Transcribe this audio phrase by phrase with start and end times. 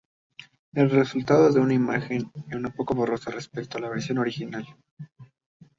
[0.73, 4.65] El resultado es una imagen un poco borrosa respecto a la versión original.